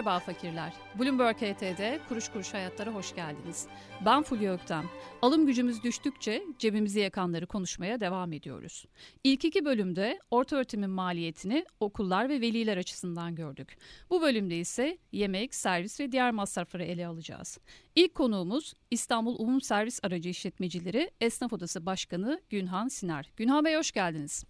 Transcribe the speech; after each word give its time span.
Merhaba 0.00 0.18
fakirler. 0.20 0.72
Bloomberg 0.98 1.36
HT'de 1.36 2.00
Kuruş 2.08 2.28
Kuruş 2.28 2.54
Hayatlara 2.54 2.90
hoş 2.90 3.14
geldiniz. 3.14 3.66
Ben 4.04 4.22
Fulya 4.22 4.54
Öktem. 4.54 4.84
Alım 5.22 5.46
gücümüz 5.46 5.82
düştükçe 5.82 6.42
cebimizi 6.58 7.00
yakanları 7.00 7.46
konuşmaya 7.46 8.00
devam 8.00 8.32
ediyoruz. 8.32 8.84
İlk 9.24 9.44
iki 9.44 9.64
bölümde 9.64 10.18
orta 10.30 10.56
öğretimin 10.56 10.90
maliyetini 10.90 11.64
okullar 11.80 12.28
ve 12.28 12.40
veliler 12.40 12.76
açısından 12.76 13.34
gördük. 13.34 13.76
Bu 14.10 14.22
bölümde 14.22 14.58
ise 14.58 14.98
yemek, 15.12 15.54
servis 15.54 16.00
ve 16.00 16.12
diğer 16.12 16.30
masrafları 16.30 16.84
ele 16.84 17.06
alacağız. 17.06 17.58
İlk 17.94 18.14
konuğumuz 18.14 18.74
İstanbul 18.90 19.36
Umum 19.38 19.60
Servis 19.60 20.00
Aracı 20.02 20.28
İşletmecileri 20.28 21.10
Esnaf 21.20 21.52
Odası 21.52 21.86
Başkanı 21.86 22.40
Günhan 22.50 22.88
Siner. 22.88 23.30
Günhan 23.36 23.64
Bey 23.64 23.76
hoş 23.76 23.92
geldiniz. 23.92 24.44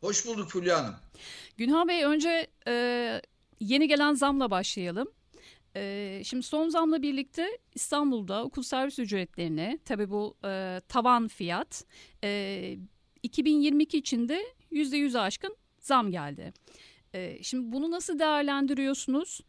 Hoş 0.00 0.26
bulduk 0.26 0.50
Fulya 0.50 0.78
Hanım. 0.78 0.94
Günhan 1.56 1.88
Bey 1.88 2.04
önce 2.04 2.46
e, 2.66 3.22
yeni 3.60 3.88
gelen 3.88 4.14
zamla 4.14 4.50
başlayalım. 4.50 5.08
Ee, 5.76 6.22
şimdi 6.24 6.42
son 6.42 6.68
zamla 6.68 7.02
birlikte 7.02 7.58
İstanbul'da 7.74 8.44
okul 8.44 8.62
servis 8.62 8.98
ücretlerine 8.98 9.78
tabi 9.84 10.10
bu 10.10 10.36
e, 10.44 10.80
tavan 10.88 11.28
fiyat 11.28 11.84
e, 12.24 12.78
2022 13.22 13.98
içinde 13.98 14.42
%100 14.72 15.18
aşkın 15.18 15.56
zam 15.78 16.10
geldi. 16.10 16.52
E, 17.14 17.42
şimdi 17.42 17.72
bunu 17.72 17.90
nasıl 17.90 18.18
değerlendiriyorsunuz? 18.18 19.40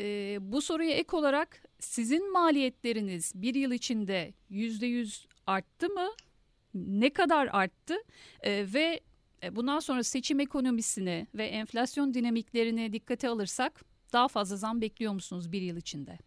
E, 0.00 0.38
bu 0.40 0.62
soruya 0.62 0.90
ek 0.90 1.16
olarak 1.16 1.62
sizin 1.78 2.32
maliyetleriniz 2.32 3.32
bir 3.34 3.54
yıl 3.54 3.72
içinde 3.72 4.34
%100 4.50 5.26
arttı 5.46 5.88
mı? 5.88 6.08
Ne 6.74 7.10
kadar 7.10 7.48
arttı? 7.52 7.94
E, 8.42 8.66
ve 8.74 9.00
bundan 9.50 9.80
sonra 9.80 10.04
seçim 10.04 10.40
ekonomisini 10.40 11.26
ve 11.34 11.46
enflasyon 11.46 12.14
dinamiklerini 12.14 12.92
dikkate 12.92 13.28
alırsak 13.28 13.84
daha 14.12 14.28
fazla 14.28 14.56
zam 14.56 14.80
bekliyor 14.80 15.12
musunuz 15.12 15.52
bir 15.52 15.62
yıl 15.62 15.76
içinde? 15.76 16.18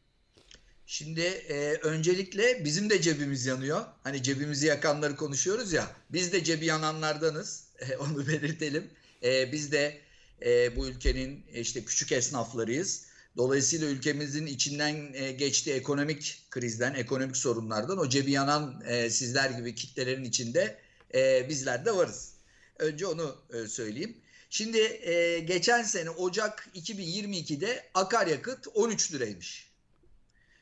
Şimdi 0.86 1.22
e, 1.22 1.74
öncelikle 1.74 2.66
bizim 2.66 2.90
de 2.90 3.02
cebimiz 3.02 3.46
yanıyor. 3.46 3.86
Hani 4.04 4.24
cebimizi 4.24 4.68
yakanları 4.68 5.16
konuşuyoruz 5.16 5.74
ya. 5.74 5.92
Biz 6.10 6.34
de 6.34 6.44
cebi 6.44 6.66
yananlardanız. 6.66 7.68
E, 7.80 7.98
onu 7.98 8.28
belirtelim. 8.28 8.90
E, 9.24 9.52
biz 9.52 9.72
de 9.72 9.98
e, 10.46 10.76
bu 10.76 10.88
ülkenin 10.88 11.46
işte 11.54 11.86
küçük 11.86 12.12
esnaflarıyız. 12.12 13.06
Dolayısıyla 13.38 13.88
ülkemizin 13.88 14.46
içinden 14.46 15.14
e, 15.14 15.32
geçtiği 15.32 15.72
ekonomik 15.72 16.46
krizden, 16.50 16.94
ekonomik 16.94 17.38
sorunlardan 17.38 17.98
o 17.98 18.10
cebi 18.10 18.32
yanan 18.32 18.84
e, 18.88 19.10
sizler 19.10 19.50
gibi 19.50 19.76
kitlelerin 19.76 20.24
içinde 20.24 20.80
e, 21.16 21.50
bizler 21.50 21.86
de 21.86 21.96
varız. 21.96 22.35
Önce 22.80 23.08
onu 23.08 23.36
e, 23.54 23.68
söyleyeyim. 23.68 24.18
Şimdi 24.50 24.80
e, 24.80 25.40
geçen 25.40 25.84
sene 25.84 26.10
Ocak 26.10 26.70
2022'de 26.76 27.90
akaryakıt 27.94 28.68
13 28.74 29.14
liraymış. 29.14 29.72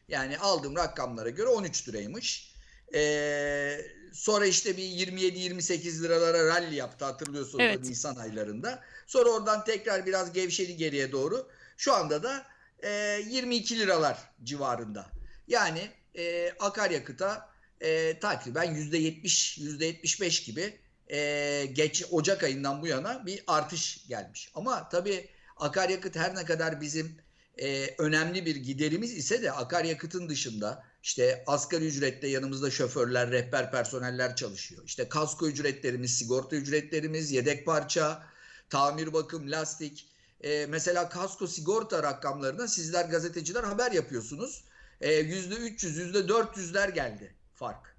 Yani 0.07 0.37
aldığım 0.37 0.75
rakamlara 0.75 1.29
göre 1.29 1.47
13 1.47 1.87
liraymış. 1.89 2.53
Ee, 2.95 3.81
sonra 4.13 4.45
işte 4.45 4.77
bir 4.77 4.83
27-28 4.83 6.03
liralara 6.03 6.47
rally 6.47 6.75
yaptı 6.75 7.05
hatırlıyorsunuz 7.05 7.63
evet. 7.63 7.83
Nisan 7.83 8.15
aylarında. 8.15 8.83
Sonra 9.07 9.29
oradan 9.29 9.63
tekrar 9.63 10.05
biraz 10.05 10.33
gevşedi 10.33 10.77
geriye 10.77 11.11
doğru. 11.11 11.47
Şu 11.77 11.93
anda 11.93 12.23
da 12.23 12.45
e, 12.83 12.89
22 13.29 13.79
liralar 13.79 14.17
civarında. 14.43 15.05
Yani 15.47 15.89
e, 16.15 16.51
akaryakıta 16.59 17.49
e, 17.81 18.19
takriben 18.19 18.65
%70, 18.65 19.23
%75 19.23 20.45
gibi 20.45 20.79
e, 21.13 21.65
geç 21.73 22.05
Ocak 22.11 22.43
ayından 22.43 22.81
bu 22.81 22.87
yana 22.87 23.25
bir 23.25 23.43
artış 23.47 24.07
gelmiş. 24.07 24.51
Ama 24.55 24.89
tabii 24.89 25.29
akaryakıt 25.57 26.15
her 26.15 26.35
ne 26.35 26.45
kadar 26.45 26.81
bizim 26.81 27.17
e, 27.57 27.95
önemli 27.97 28.45
bir 28.45 28.55
giderimiz 28.55 29.17
ise 29.17 29.43
de 29.43 29.51
akaryakıtın 29.51 30.29
dışında 30.29 30.83
işte 31.03 31.43
asgari 31.47 31.85
ücrette 31.85 32.27
yanımızda 32.27 32.71
şoförler, 32.71 33.31
rehber 33.31 33.71
personeller 33.71 34.35
çalışıyor. 34.35 34.83
İşte 34.85 35.09
kasko 35.09 35.47
ücretlerimiz, 35.47 36.17
sigorta 36.17 36.55
ücretlerimiz, 36.55 37.31
yedek 37.31 37.65
parça, 37.65 38.23
tamir 38.69 39.13
bakım, 39.13 39.51
lastik. 39.51 40.09
E, 40.41 40.65
mesela 40.65 41.09
kasko 41.09 41.47
sigorta 41.47 42.03
rakamlarına 42.03 42.67
sizler 42.67 43.05
gazeteciler 43.05 43.63
haber 43.63 43.91
yapıyorsunuz. 43.91 44.63
E, 45.01 45.21
%300, 45.21 46.11
%400'ler 46.11 46.91
geldi 46.93 47.35
fark. 47.53 47.92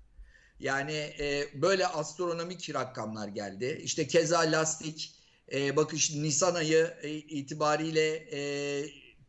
Yani 0.61 0.93
e, 0.93 1.49
böyle 1.63 1.87
astronomik 1.87 2.75
rakamlar 2.75 3.29
geldi. 3.29 3.81
İşte 3.85 4.07
keza 4.07 4.39
lastik 4.39 5.15
e, 5.53 5.77
bakış 5.77 6.15
Nisan 6.15 6.55
ayı 6.55 6.95
e, 7.03 7.11
itibariyle 7.11 8.15
e, 8.15 8.41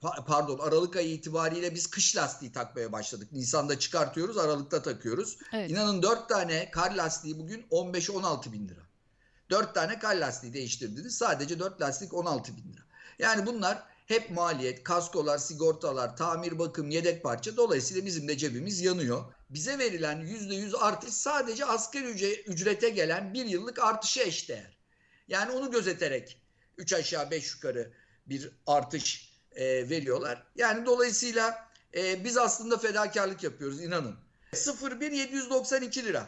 pardon 0.01 0.59
Aralık 0.59 0.95
ayı 0.95 1.09
itibariyle 1.09 1.75
biz 1.75 1.87
kış 1.87 2.15
lastiği 2.15 2.51
takmaya 2.51 2.91
başladık. 2.91 3.31
Nisan'da 3.31 3.79
çıkartıyoruz 3.79 4.37
Aralık'ta 4.37 4.81
takıyoruz. 4.81 5.37
Evet. 5.53 5.71
İnanın 5.71 6.01
4 6.01 6.29
tane 6.29 6.71
kar 6.71 6.91
lastiği 6.95 7.39
bugün 7.39 7.65
15-16 7.71 8.51
bin 8.51 8.67
lira. 8.67 8.81
4 9.49 9.75
tane 9.75 9.99
kar 9.99 10.15
lastiği 10.15 10.53
değiştirdiniz. 10.53 11.17
Sadece 11.17 11.59
4 11.59 11.81
lastik 11.81 12.13
16 12.13 12.57
bin 12.57 12.73
lira. 12.73 12.81
Yani 13.19 13.45
bunlar 13.45 13.83
hep 14.05 14.31
maliyet, 14.31 14.83
kaskolar, 14.83 15.37
sigortalar, 15.37 16.17
tamir, 16.17 16.59
bakım, 16.59 16.89
yedek 16.89 17.23
parça. 17.23 17.57
Dolayısıyla 17.57 18.05
bizim 18.05 18.27
de 18.27 18.37
cebimiz 18.37 18.81
yanıyor. 18.81 19.23
Bize 19.49 19.79
verilen 19.79 20.21
%100 20.21 20.77
artış 20.77 21.13
sadece 21.13 21.65
asgari 21.65 22.41
ücrete 22.41 22.89
gelen 22.89 23.33
bir 23.33 23.45
yıllık 23.45 23.79
artışa 23.79 24.23
eşdeğer. 24.23 24.77
Yani 25.27 25.51
onu 25.51 25.71
gözeterek 25.71 26.41
3 26.77 26.93
aşağı 26.93 27.31
5 27.31 27.53
yukarı 27.53 27.91
bir 28.25 28.51
artış 28.67 29.33
e, 29.55 29.89
veriyorlar. 29.89 30.47
Yani 30.55 30.85
dolayısıyla 30.85 31.69
e, 31.95 32.23
biz 32.23 32.37
aslında 32.37 32.77
fedakarlık 32.77 33.43
yapıyoruz 33.43 33.81
inanın. 33.83 34.15
01792 34.53 36.05
lira. 36.05 36.27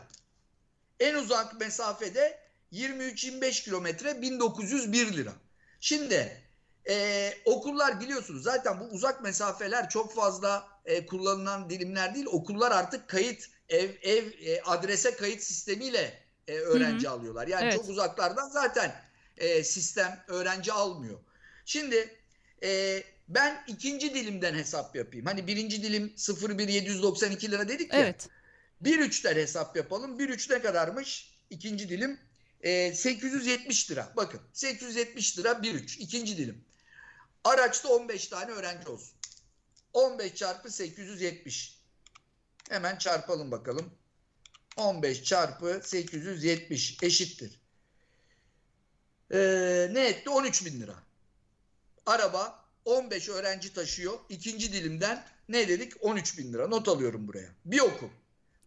En 1.00 1.16
uzak 1.16 1.60
mesafede 1.60 2.40
23-25 2.74 3.64
kilometre 3.64 4.22
1901 4.22 5.14
lira. 5.14 5.34
Şimdi 5.80 6.47
ee, 6.90 7.34
okullar 7.46 8.00
biliyorsunuz 8.00 8.44
zaten 8.44 8.80
bu 8.80 8.84
uzak 8.84 9.24
mesafeler 9.24 9.90
çok 9.90 10.16
fazla 10.16 10.68
e, 10.86 11.06
kullanılan 11.06 11.70
dilimler 11.70 12.16
değil. 12.16 12.26
Okullar 12.26 12.72
artık 12.72 13.08
kayıt 13.08 13.50
ev 13.70 13.90
ev 14.02 14.26
e, 14.46 14.62
adrese 14.62 15.16
kayıt 15.16 15.44
sistemiyle 15.44 16.28
e, 16.48 16.54
öğrenci 16.54 17.08
Hı-hı. 17.08 17.14
alıyorlar. 17.14 17.48
Yani 17.48 17.64
evet. 17.64 17.76
çok 17.76 17.90
uzaklardan 17.90 18.50
zaten 18.50 18.96
e, 19.38 19.64
sistem 19.64 20.24
öğrenci 20.28 20.74
almıyor. 20.74 21.20
Şimdi 21.66 22.18
e, 22.64 23.04
ben 23.28 23.64
ikinci 23.68 24.14
dilimden 24.14 24.54
hesap 24.54 24.96
yapayım. 24.96 25.26
Hani 25.26 25.48
birinci 25.48 25.84
dilim 25.84 26.14
01792 26.18 27.52
lira 27.52 27.70
dedik 27.70 27.94
ya. 27.94 28.00
Evet. 28.00 28.30
1.3'ten 28.84 29.36
hesap 29.36 29.78
yapalım. 29.78 30.20
1.3 30.20 30.54
ne 30.54 30.62
kadarmış? 30.62 31.38
İkinci 31.50 31.90
dilim 31.90 32.20
e, 32.62 32.94
870 32.94 33.92
lira. 33.92 34.14
Bakın 34.16 34.42
870 34.54 35.38
lira 35.38 35.52
1.3 35.52 36.00
ikinci 36.00 36.38
dilim. 36.38 36.66
Araçta 37.48 37.90
15 37.90 38.28
tane 38.28 38.52
öğrenci 38.52 38.90
olsun. 38.90 39.14
15 39.94 40.36
çarpı 40.36 40.72
870. 40.72 41.82
Hemen 42.70 42.98
çarpalım 42.98 43.52
bakalım. 43.52 43.94
15 44.78 45.24
çarpı 45.24 45.82
870 45.84 46.98
eşittir. 47.04 47.62
Ee, 49.32 49.90
ne 49.92 50.08
etti? 50.08 50.30
13 50.30 50.66
bin 50.66 50.82
lira. 50.82 50.96
Araba 52.06 52.66
15 52.86 53.30
öğrenci 53.30 53.74
taşıyor. 53.74 54.20
İkinci 54.30 54.74
dilimden 54.74 55.26
ne 55.50 55.68
dedik? 55.68 55.94
13 56.02 56.38
bin 56.38 56.54
lira. 56.54 56.68
Not 56.68 56.88
alıyorum 56.88 57.28
buraya. 57.28 57.50
Bir 57.66 57.80
okul. 57.80 58.10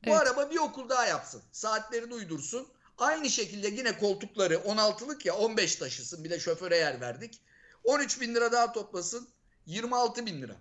Bu 0.04 0.10
evet. 0.10 0.20
araba 0.20 0.50
bir 0.50 0.58
okul 0.58 0.88
daha 0.88 1.06
yapsın. 1.06 1.42
Saatlerini 1.52 2.14
uydursun. 2.14 2.68
Aynı 2.98 3.30
şekilde 3.30 3.68
yine 3.68 3.98
koltukları 3.98 4.54
16'lık 4.54 5.26
ya 5.26 5.34
15 5.34 5.76
taşısın. 5.76 6.24
Bir 6.24 6.30
de 6.30 6.40
şoföre 6.40 6.76
yer 6.76 7.00
verdik. 7.00 7.40
13 7.84 8.20
bin 8.20 8.34
lira 8.34 8.52
daha 8.52 8.72
toplasın 8.72 9.28
26 9.66 10.26
bin 10.26 10.42
lira. 10.42 10.56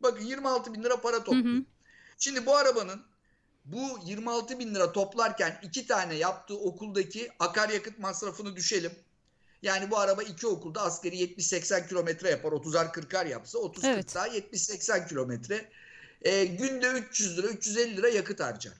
Bakın 0.00 0.24
26 0.24 0.74
bin 0.74 0.82
lira 0.82 1.00
para 1.00 1.24
topluyor. 1.24 1.44
Hı 1.44 1.58
hı. 1.58 1.64
Şimdi 2.18 2.46
bu 2.46 2.56
arabanın 2.56 3.02
bu 3.64 3.98
26 4.04 4.58
bin 4.58 4.74
lira 4.74 4.92
toplarken 4.92 5.60
iki 5.62 5.86
tane 5.86 6.14
yaptığı 6.14 6.58
okuldaki 6.58 7.30
akaryakıt 7.38 7.98
masrafını 7.98 8.56
düşelim. 8.56 8.92
Yani 9.62 9.90
bu 9.90 9.98
araba 9.98 10.22
iki 10.22 10.46
okulda 10.46 10.82
askeri 10.82 11.16
70-80 11.16 11.88
kilometre 11.88 12.30
yapar. 12.30 12.52
30'ar 12.52 12.92
40'ar 12.92 13.28
yapsa 13.28 13.58
30-40 13.58 13.86
evet. 13.86 14.14
daha 14.14 14.28
70-80 14.28 15.08
kilometre. 15.08 15.70
E, 16.22 16.44
günde 16.44 16.88
300 16.90 17.38
lira 17.38 17.46
350 17.46 17.96
lira 17.96 18.08
yakıt 18.08 18.40
harcar. 18.40 18.72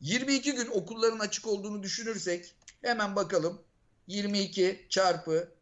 22 0.00 0.52
gün 0.52 0.66
okulların 0.66 1.18
açık 1.18 1.46
olduğunu 1.46 1.82
düşünürsek 1.82 2.54
hemen 2.82 3.16
bakalım. 3.16 3.62
22 4.06 4.86
çarpı 4.88 5.52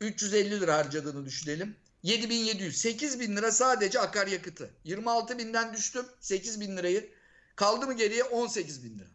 350 0.00 0.60
lira 0.60 0.76
harcadığını 0.76 1.26
düşünelim. 1.26 1.76
7700, 2.02 2.76
8000 2.80 3.36
lira 3.36 3.52
sadece 3.52 4.00
akaryakıtı. 4.00 4.70
26 4.84 5.38
binden 5.38 5.74
düştüm 5.74 6.06
8 6.20 6.60
bin 6.60 6.76
lirayı. 6.76 7.10
Kaldı 7.56 7.86
mı 7.86 7.96
geriye 7.96 8.24
18 8.24 8.84
bin 8.84 8.98
lira. 8.98 9.08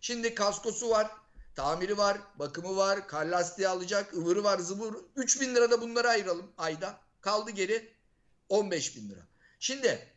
Şimdi 0.00 0.34
kaskosu 0.34 0.90
var, 0.90 1.10
tamiri 1.54 1.98
var, 1.98 2.18
bakımı 2.38 2.76
var, 2.76 3.08
kar 3.08 3.26
lastiği 3.26 3.68
alacak, 3.68 4.14
ıvırı 4.14 4.44
var, 4.44 4.58
zıvır. 4.58 4.94
3 5.16 5.40
bin 5.40 5.54
lira 5.54 5.70
da 5.70 5.80
bunları 5.80 6.08
ayıralım 6.08 6.52
ayda. 6.58 6.98
Kaldı 7.20 7.50
geri 7.50 7.92
15 8.48 8.96
bin 8.96 9.08
lira. 9.08 9.20
Şimdi 9.60 10.08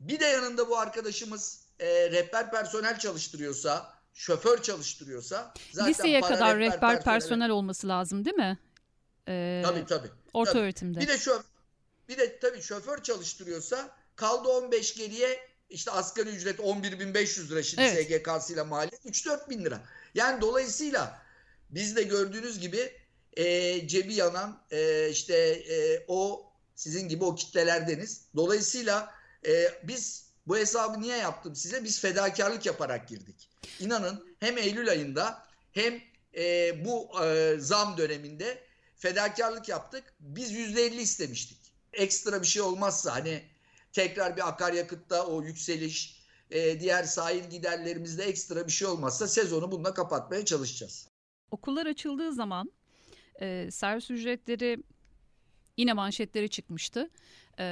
bir 0.00 0.20
de 0.20 0.24
yanında 0.24 0.68
bu 0.68 0.78
arkadaşımız 0.78 1.60
e, 1.80 2.10
rehber 2.10 2.50
personel 2.50 2.98
çalıştırıyorsa, 2.98 3.92
şoför 4.14 4.62
çalıştırıyorsa 4.62 5.54
zaten 5.72 5.90
liseye 5.90 6.20
para 6.20 6.34
kadar 6.34 6.58
rehber, 6.58 6.76
rehber 6.76 7.04
personel 7.04 7.50
olması 7.50 7.88
lazım 7.88 8.24
değil 8.24 8.36
mi? 8.36 8.58
Ee, 9.28 9.62
tabii 9.64 9.86
tabii. 9.86 10.08
Orta 10.32 10.52
tabii. 10.52 10.62
öğretimde. 10.62 11.00
Bir 11.00 11.08
de 11.08 11.18
şoför, 11.18 11.44
bir 12.08 12.18
de 12.18 12.38
tabii 12.38 12.62
şoför 12.62 13.02
çalıştırıyorsa 13.02 13.96
kaldı 14.16 14.48
15 14.48 14.94
geriye 14.94 15.40
işte 15.70 15.90
asgari 15.90 16.28
ücret 16.28 16.58
11.500 16.58 17.50
lira 17.50 17.62
şimdi 17.62 17.82
evet. 17.82 18.06
SGK'sıyla 18.06 18.64
maliyet 18.64 19.04
3-4 19.04 19.50
bin 19.50 19.64
lira. 19.64 19.80
Yani 20.14 20.40
dolayısıyla 20.40 21.22
biz 21.70 21.96
de 21.96 22.02
gördüğünüz 22.02 22.60
gibi 22.60 22.92
e, 23.36 23.88
cebi 23.88 24.14
yanan 24.14 24.62
e, 24.70 25.08
işte 25.10 25.36
e, 25.36 26.04
o 26.08 26.52
sizin 26.74 27.08
gibi 27.08 27.24
o 27.24 27.34
kitlelerdeniz. 27.34 28.24
Dolayısıyla 28.36 29.14
e, 29.46 29.70
biz 29.82 30.26
bu 30.46 30.56
hesabı 30.58 31.00
niye 31.00 31.16
yaptım 31.16 31.56
size? 31.56 31.84
Biz 31.84 32.00
fedakarlık 32.00 32.66
yaparak 32.66 33.08
girdik. 33.08 33.48
İnanın 33.80 34.36
hem 34.40 34.58
Eylül 34.58 34.90
ayında 34.90 35.46
hem 35.72 36.00
e, 36.36 36.74
bu 36.84 37.24
e, 37.24 37.56
zam 37.58 37.96
döneminde 37.98 38.62
fedakarlık 38.96 39.68
yaptık. 39.68 40.14
Biz 40.20 40.52
%50 40.52 41.00
istemiştik. 41.00 41.58
Ekstra 41.92 42.42
bir 42.42 42.46
şey 42.46 42.62
olmazsa 42.62 43.14
hani 43.14 43.42
tekrar 43.92 44.36
bir 44.36 44.48
akaryakıtta 44.48 45.26
o 45.26 45.42
yükseliş, 45.42 46.22
e, 46.50 46.80
diğer 46.80 47.04
sahil 47.04 47.50
giderlerimizde 47.50 48.24
ekstra 48.24 48.66
bir 48.66 48.72
şey 48.72 48.88
olmazsa 48.88 49.28
sezonu 49.28 49.72
bununla 49.72 49.94
kapatmaya 49.94 50.44
çalışacağız. 50.44 51.08
Okullar 51.50 51.86
açıldığı 51.86 52.32
zaman 52.32 52.72
e, 53.40 53.68
servis 53.70 54.10
ücretleri 54.10 54.78
yine 55.76 55.92
manşetleri 55.92 56.48
çıkmıştı. 56.48 57.10
E, 57.58 57.64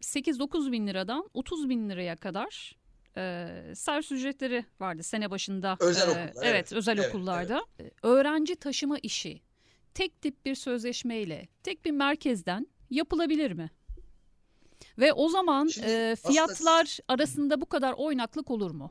8-9 0.00 0.72
bin 0.72 0.86
liradan 0.86 1.30
30 1.34 1.68
bin 1.68 1.90
liraya 1.90 2.16
kadar 2.16 2.76
e, 3.16 3.48
servis 3.74 4.12
ücretleri 4.12 4.64
vardı 4.80 5.02
sene 5.02 5.30
başında. 5.30 5.76
Özel 5.80 6.08
okullar. 6.08 6.26
E, 6.26 6.30
evet, 6.30 6.44
evet 6.44 6.72
özel 6.72 6.98
evet, 6.98 7.08
okullarda. 7.08 7.64
Evet. 7.78 7.92
Öğrenci 8.02 8.56
taşıma 8.56 8.98
işi 8.98 9.45
tek 9.96 10.22
tip 10.22 10.46
bir 10.46 10.54
sözleşmeyle 10.54 11.48
tek 11.62 11.84
bir 11.84 11.90
merkezden 11.90 12.66
yapılabilir 12.90 13.52
mi? 13.52 13.70
Ve 14.98 15.12
o 15.12 15.28
zaman 15.28 15.68
Şimdi, 15.68 15.86
e, 15.86 16.16
fiyatlar 16.28 16.84
aslında, 16.84 17.04
arasında 17.08 17.60
bu 17.60 17.66
kadar 17.66 17.92
oynaklık 17.92 18.50
olur 18.50 18.70
mu? 18.70 18.90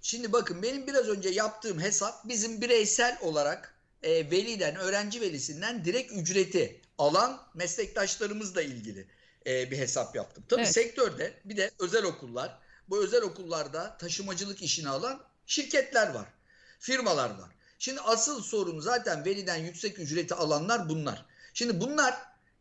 Şimdi 0.00 0.32
bakın 0.32 0.62
benim 0.62 0.86
biraz 0.86 1.08
önce 1.08 1.28
yaptığım 1.28 1.80
hesap 1.80 2.28
bizim 2.28 2.60
bireysel 2.60 3.18
olarak 3.20 3.74
e, 4.02 4.30
veliden, 4.30 4.76
öğrenci 4.76 5.20
velisinden 5.20 5.84
direkt 5.84 6.12
ücreti 6.12 6.80
alan 6.98 7.40
meslektaşlarımızla 7.54 8.62
ilgili 8.62 9.06
e, 9.46 9.70
bir 9.70 9.78
hesap 9.78 10.16
yaptım. 10.16 10.44
Tabii 10.48 10.60
evet. 10.60 10.72
sektörde 10.72 11.34
bir 11.44 11.56
de 11.56 11.70
özel 11.78 12.04
okullar, 12.04 12.58
bu 12.88 13.04
özel 13.04 13.22
okullarda 13.22 13.96
taşımacılık 13.96 14.62
işini 14.62 14.88
alan 14.88 15.22
şirketler 15.46 16.14
var, 16.14 16.28
firmalar 16.78 17.30
var. 17.30 17.50
Şimdi 17.82 18.00
asıl 18.00 18.42
sorun 18.42 18.80
zaten 18.80 19.24
veliden 19.24 19.56
yüksek 19.56 19.98
ücreti 19.98 20.34
alanlar 20.34 20.88
bunlar. 20.88 21.26
Şimdi 21.54 21.80
bunlar 21.80 22.14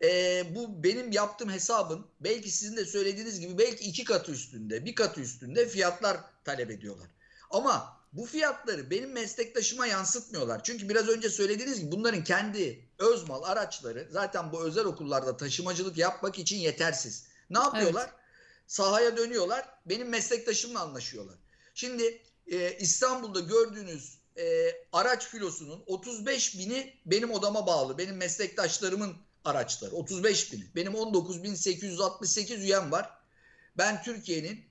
e, 0.04 0.44
bu 0.56 0.84
benim 0.84 1.12
yaptığım 1.12 1.50
hesabın 1.50 2.06
belki 2.20 2.52
sizin 2.52 2.78
de 2.78 2.86
söylediğiniz 2.86 3.40
gibi 3.40 3.58
belki 3.58 3.86
iki 3.86 4.04
katı 4.04 4.32
üstünde, 4.32 4.86
bir 4.86 4.96
katı 4.96 5.22
üstünde 5.22 5.68
fiyatlar 5.68 6.18
talep 6.44 6.72
ediyorlar. 6.72 7.08
Ama 7.50 7.98
bu 8.14 8.26
fiyatları 8.26 8.92
benim 8.92 9.12
meslektaşıma 9.12 9.88
yansıtmıyorlar. 9.88 10.64
Çünkü 10.64 10.90
biraz 10.90 11.08
önce 11.08 11.30
söylediğiniz 11.30 11.80
gibi 11.80 11.92
bunların 11.92 12.24
kendi 12.24 12.90
öz 13.00 13.28
mal 13.28 13.44
araçları 13.44 14.08
zaten 14.12 14.52
bu 14.52 14.64
özel 14.64 14.86
okullarda 14.86 15.38
taşımacılık 15.38 15.98
yapmak 15.98 16.40
için 16.40 16.58
yetersiz. 16.58 17.26
Ne 17.50 17.60
yapıyorlar? 17.60 18.10
Evet. 18.10 18.20
Sahaya 18.68 19.18
dönüyorlar. 19.18 19.66
Benim 19.86 20.10
meslektaşımla 20.10 20.80
anlaşıyorlar. 20.80 21.36
Şimdi 21.74 22.22
e, 22.48 22.78
İstanbul'da 22.78 23.40
gördüğünüz 23.40 24.21
e, 24.38 24.76
araç 24.94 25.28
filosunun 25.28 25.84
35 25.88 26.58
bini 26.58 26.94
benim 27.06 27.32
odama 27.32 27.68
bağlı. 27.68 27.98
Benim 27.98 28.18
meslektaşlarımın 28.18 29.16
araçları. 29.46 29.96
35 29.96 30.54
bini. 30.54 30.64
Benim 30.76 30.94
19.868 30.94 32.58
üyem 32.58 32.92
var. 32.92 33.10
Ben 33.78 34.04
Türkiye'nin 34.04 34.66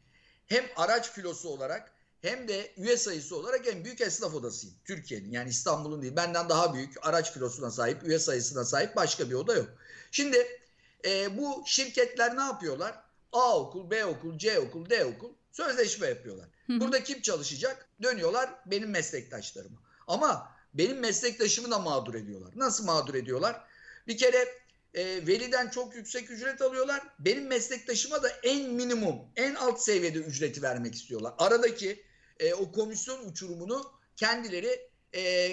hem 0.47 0.65
araç 0.77 1.11
filosu 1.12 1.49
olarak 1.49 1.93
hem 2.23 2.49
de 2.49 2.73
üye 2.77 2.97
sayısı 2.97 3.37
olarak 3.37 3.69
en 3.69 3.85
büyük 3.85 4.01
esnaf 4.01 4.35
odasıyım. 4.35 4.77
Türkiye'nin 4.85 5.33
yani 5.33 5.51
İstanbul'un 5.51 6.03
değil. 6.03 6.17
Benden 6.17 6.49
daha 6.49 6.75
büyük 6.75 7.07
araç 7.07 7.33
filosuna 7.33 7.71
sahip, 7.71 8.03
üye 8.03 8.19
sayısına 8.19 8.65
sahip 8.65 8.97
başka 8.97 9.31
bir 9.31 9.35
oda 9.35 9.55
yok. 9.55 9.69
Şimdi 10.11 10.61
e, 11.05 11.39
bu 11.39 11.62
şirketler 11.67 12.37
ne 12.37 12.43
yapıyorlar? 12.43 13.03
A 13.33 13.59
okul, 13.59 13.91
B 13.91 14.05
okul, 14.05 14.39
C 14.39 14.59
okul, 14.59 14.91
D 14.91 15.05
okul 15.05 15.31
sözleşme 15.52 16.06
yapıyorlar. 16.06 16.49
Burada 16.69 17.02
kim 17.05 17.23
çalışacak? 17.23 17.88
Dönüyorlar 18.02 18.50
benim 18.67 18.91
meslektaşlarıma. 18.91 19.79
Ama 20.06 20.52
benim 20.75 20.99
meslektaşımı 20.99 21.70
da 21.70 21.79
mağdur 21.79 22.14
ediyorlar. 22.14 22.50
Nasıl 22.56 22.85
mağdur 22.85 23.14
ediyorlar? 23.14 23.64
Bir 24.06 24.17
kere 24.17 24.49
e, 24.94 25.26
veliden 25.26 25.69
çok 25.69 25.94
yüksek 25.94 26.31
ücret 26.31 26.62
alıyorlar. 26.62 27.02
Benim 27.19 27.47
meslektaşıma 27.47 28.23
da 28.23 28.29
en 28.29 28.70
minimum, 28.70 29.17
en 29.37 29.55
alt 29.55 29.81
seviyede 29.81 30.19
ücreti 30.19 30.62
vermek 30.62 30.94
istiyorlar. 30.94 31.35
Aradaki 31.38 32.05
e, 32.41 32.55
o 32.55 32.73
komisyon 32.73 33.29
uçurumunu 33.29 33.93
kendileri 34.17 34.91
e, 35.14 35.52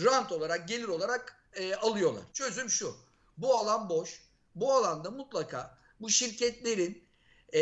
rant 0.00 0.32
olarak, 0.32 0.68
gelir 0.68 0.88
olarak 0.88 1.42
e, 1.54 1.74
alıyorlar. 1.74 2.22
Çözüm 2.32 2.70
şu. 2.70 2.96
Bu 3.36 3.54
alan 3.54 3.88
boş. 3.88 4.22
Bu 4.54 4.72
alanda 4.72 5.10
mutlaka 5.10 5.78
bu 6.00 6.10
şirketlerin 6.10 7.07
e, 7.52 7.60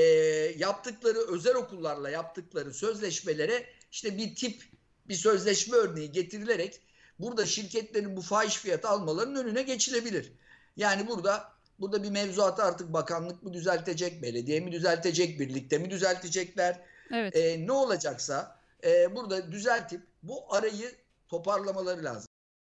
yaptıkları 0.59 1.19
özel 1.19 1.55
okullarla 1.55 2.11
yaptıkları 2.11 2.75
sözleşmelere 2.75 3.67
işte 3.91 4.19
bir 4.19 4.35
tip 4.35 4.63
bir 5.09 5.15
sözleşme 5.15 5.77
örneği 5.77 6.13
getirilerek 6.13 6.81
burada 7.19 7.47
şirketlerin 7.47 8.17
bu 8.17 8.23
fahiş 8.23 8.57
fiyatı 8.57 8.89
almalarının 8.89 9.45
önüne 9.45 9.63
geçilebilir. 9.63 10.33
Yani 10.77 11.09
burada 11.09 11.53
burada 11.79 12.03
bir 12.03 12.11
mevzuatı 12.11 12.63
artık 12.63 12.93
bakanlık 12.93 13.43
mı 13.43 13.53
düzeltecek, 13.53 14.23
belediye 14.23 14.61
mi 14.61 14.73
düzeltecek, 14.73 15.41
birlikte 15.41 15.79
mi 15.79 15.91
düzeltecekler? 15.91 16.81
Evet. 17.13 17.37
E, 17.37 17.67
ne 17.67 17.73
olacaksa 17.73 18.61
e, 18.85 19.17
burada 19.17 19.53
düzeltip 19.53 20.01
bu 20.23 20.55
arayı 20.55 20.93
toparlamaları 21.29 22.05
lazım. 22.05 22.29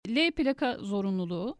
L 0.07 0.31
plaka 0.31 0.77
zorunluluğu 0.77 1.57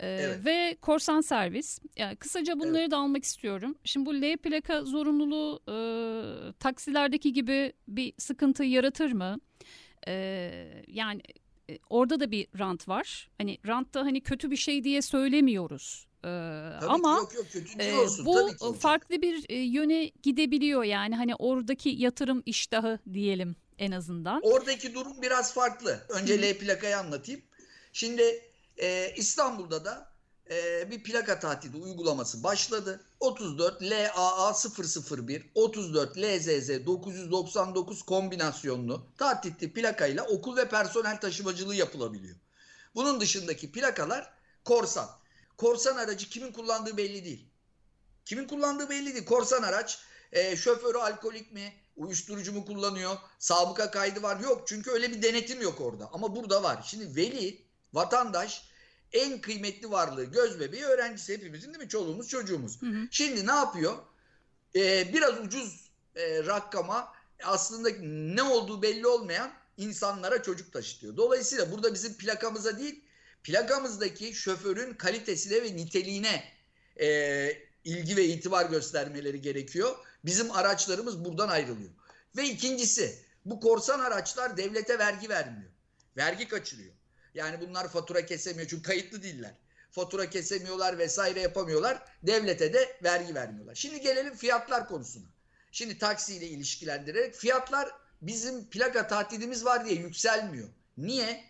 ee, 0.00 0.06
evet. 0.08 0.44
Ve 0.44 0.76
korsan 0.80 1.20
servis. 1.20 1.78
Yani 1.96 2.16
kısaca 2.16 2.58
bunları 2.58 2.82
evet. 2.82 2.90
da 2.90 2.96
almak 2.96 3.24
istiyorum. 3.24 3.74
Şimdi 3.84 4.06
bu 4.06 4.14
L 4.14 4.36
plaka 4.36 4.84
zorunluluğu 4.84 5.60
e, 5.68 5.74
taksilerdeki 6.52 7.32
gibi 7.32 7.72
bir 7.88 8.12
sıkıntı 8.18 8.64
yaratır 8.64 9.12
mı? 9.12 9.40
E, 10.08 10.12
yani 10.86 11.20
e, 11.70 11.78
orada 11.90 12.20
da 12.20 12.30
bir 12.30 12.46
rant 12.58 12.88
var. 12.88 13.30
Hani 13.38 13.58
rantta 13.66 14.00
hani 14.00 14.20
kötü 14.20 14.50
bir 14.50 14.56
şey 14.56 14.84
diye 14.84 15.02
söylemiyoruz. 15.02 16.06
Ee, 16.24 16.28
ama 16.88 17.16
yok, 17.16 17.34
yok, 17.34 17.46
kötü 17.52 17.82
e, 17.82 17.94
olsun. 17.94 18.26
bu 18.26 18.34
Tabii 18.34 18.72
ki 18.72 18.78
farklı 18.78 19.22
bir 19.22 19.46
e, 19.48 19.56
yöne 19.56 20.10
gidebiliyor 20.22 20.84
yani 20.84 21.16
hani 21.16 21.34
oradaki 21.34 21.88
yatırım 21.88 22.42
iştahı 22.46 22.98
diyelim 23.12 23.56
en 23.78 23.92
azından. 23.92 24.40
Oradaki 24.42 24.94
durum 24.94 25.22
biraz 25.22 25.54
farklı. 25.54 26.00
Önce 26.08 26.42
L 26.42 26.58
plakayı 26.58 26.98
anlatayım. 26.98 27.40
Şimdi 27.92 28.22
e, 28.80 29.14
İstanbul'da 29.16 29.84
da 29.84 30.10
e, 30.50 30.90
bir 30.90 31.02
plaka 31.02 31.40
tatili 31.40 31.76
uygulaması 31.76 32.42
başladı. 32.42 33.04
34 33.20 33.82
LAA 33.82 34.54
001 34.54 35.50
34 35.54 36.18
LZZ 36.18 36.86
999 36.86 38.02
kombinasyonlu 38.02 39.06
tatitli 39.18 39.72
plakayla 39.72 40.24
okul 40.24 40.56
ve 40.56 40.68
personel 40.68 41.20
taşımacılığı 41.20 41.74
yapılabiliyor. 41.74 42.36
Bunun 42.94 43.20
dışındaki 43.20 43.72
plakalar 43.72 44.32
korsan. 44.64 45.10
Korsan 45.56 45.96
aracı 45.96 46.28
kimin 46.28 46.52
kullandığı 46.52 46.96
belli 46.96 47.24
değil. 47.24 47.48
Kimin 48.24 48.48
kullandığı 48.48 48.90
belli 48.90 49.14
değil. 49.14 49.24
Korsan 49.24 49.62
araç 49.62 49.98
e, 50.32 50.56
şoförü 50.56 50.98
alkolik 50.98 51.52
mi, 51.52 51.74
uyuşturucu 51.96 52.52
mu 52.52 52.66
kullanıyor, 52.66 53.16
sabıka 53.38 53.90
kaydı 53.90 54.22
var 54.22 54.40
yok. 54.40 54.62
Çünkü 54.66 54.90
öyle 54.90 55.10
bir 55.10 55.22
denetim 55.22 55.62
yok 55.62 55.80
orada. 55.80 56.10
Ama 56.12 56.36
burada 56.36 56.62
var. 56.62 56.82
Şimdi 56.86 57.16
veli, 57.16 57.62
vatandaş 57.92 58.69
en 59.12 59.40
kıymetli 59.40 59.90
varlığı 59.90 60.24
göz 60.24 60.60
bebeği 60.60 60.84
öğrencisi 60.84 61.32
hepimizin 61.32 61.68
değil 61.74 61.84
mi? 61.84 61.88
Çoluğumuz 61.88 62.28
çocuğumuz. 62.28 62.82
Hı 62.82 62.86
hı. 62.86 63.08
Şimdi 63.10 63.46
ne 63.46 63.52
yapıyor? 63.52 63.98
Ee, 64.76 65.12
biraz 65.12 65.40
ucuz 65.40 65.90
e, 66.16 66.44
rakama 66.44 67.12
aslında 67.44 67.90
ne 68.34 68.42
olduğu 68.42 68.82
belli 68.82 69.06
olmayan 69.06 69.52
insanlara 69.76 70.42
çocuk 70.42 70.72
taşıtıyor. 70.72 71.16
Dolayısıyla 71.16 71.72
burada 71.72 71.94
bizim 71.94 72.14
plakamıza 72.14 72.78
değil 72.78 73.04
plakamızdaki 73.44 74.34
şoförün 74.34 74.94
kalitesine 74.94 75.62
ve 75.62 75.76
niteliğine 75.76 76.44
e, 77.00 77.70
ilgi 77.84 78.16
ve 78.16 78.24
itibar 78.24 78.66
göstermeleri 78.66 79.40
gerekiyor. 79.40 79.96
Bizim 80.24 80.50
araçlarımız 80.50 81.24
buradan 81.24 81.48
ayrılıyor. 81.48 81.90
Ve 82.36 82.44
ikincisi 82.44 83.18
bu 83.44 83.60
korsan 83.60 84.00
araçlar 84.00 84.56
devlete 84.56 84.98
vergi 84.98 85.28
vermiyor. 85.28 85.70
Vergi 86.16 86.48
kaçırıyor. 86.48 86.94
Yani 87.34 87.60
bunlar 87.60 87.88
fatura 87.88 88.26
kesemiyor 88.26 88.68
çünkü 88.68 88.82
kayıtlı 88.82 89.22
değiller. 89.22 89.54
fatura 89.90 90.30
kesemiyorlar 90.30 90.98
vesaire 90.98 91.40
yapamıyorlar. 91.40 92.02
Devlete 92.22 92.72
de 92.72 92.96
vergi 93.02 93.34
vermiyorlar. 93.34 93.74
Şimdi 93.74 94.00
gelelim 94.00 94.36
fiyatlar 94.36 94.88
konusuna. 94.88 95.26
Şimdi 95.72 95.98
taksiyle 95.98 96.46
ilişkilendirerek 96.46 97.34
fiyatlar 97.34 97.90
bizim 98.22 98.70
plaka 98.70 99.06
tatilimiz 99.06 99.64
var 99.64 99.84
diye 99.84 99.94
yükselmiyor. 99.94 100.68
Niye? 100.96 101.44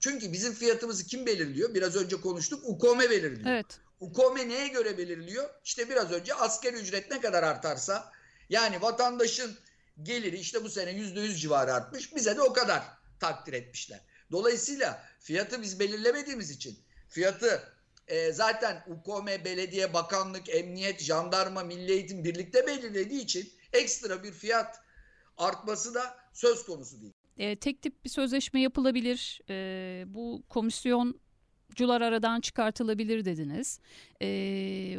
Çünkü 0.00 0.32
bizim 0.32 0.54
fiyatımızı 0.54 1.06
kim 1.06 1.26
belirliyor? 1.26 1.74
Biraz 1.74 1.96
önce 1.96 2.20
konuştuk. 2.20 2.62
UKOME 2.66 3.10
belirliyor. 3.10 3.50
Evet. 3.50 3.80
UKOME 4.00 4.48
neye 4.48 4.68
göre 4.68 4.98
belirliyor? 4.98 5.50
İşte 5.64 5.88
biraz 5.88 6.12
önce 6.12 6.34
asker 6.34 6.72
ücret 6.72 7.10
ne 7.10 7.20
kadar 7.20 7.42
artarsa 7.42 8.12
yani 8.48 8.82
vatandaşın 8.82 9.58
geliri 10.02 10.38
işte 10.38 10.64
bu 10.64 10.68
sene 10.70 10.90
yüzde 10.90 11.20
yüz 11.20 11.40
civarı 11.42 11.74
artmış. 11.74 12.16
Bize 12.16 12.36
de 12.36 12.42
o 12.42 12.52
kadar 12.52 12.82
takdir 13.20 13.52
etmişler. 13.52 14.00
Dolayısıyla 14.30 15.02
fiyatı 15.20 15.62
biz 15.62 15.80
belirlemediğimiz 15.80 16.50
için 16.50 16.78
fiyatı 17.08 17.62
e, 18.08 18.32
zaten 18.32 18.84
UKOME, 18.86 19.44
belediye, 19.44 19.94
bakanlık, 19.94 20.48
emniyet, 20.48 21.00
jandarma, 21.00 21.64
milli 21.64 21.92
eğitim 21.92 22.24
birlikte 22.24 22.66
belirlediği 22.66 23.20
için 23.20 23.52
ekstra 23.72 24.22
bir 24.22 24.32
fiyat 24.32 24.76
artması 25.36 25.94
da 25.94 26.16
söz 26.32 26.64
konusu 26.64 27.00
değil. 27.00 27.12
E, 27.38 27.56
tek 27.56 27.82
tip 27.82 28.04
bir 28.04 28.10
sözleşme 28.10 28.60
yapılabilir. 28.60 29.40
E, 29.50 30.04
bu 30.06 30.42
komisyoncular 30.48 32.00
aradan 32.00 32.40
çıkartılabilir 32.40 33.24
dediniz. 33.24 33.80
E, 34.22 34.26